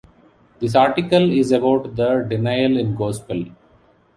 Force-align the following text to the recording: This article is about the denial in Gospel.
This 0.59 0.73
article 0.73 1.31
is 1.31 1.51
about 1.51 1.95
the 1.95 2.25
denial 2.27 2.75
in 2.75 2.95
Gospel. 2.95 3.45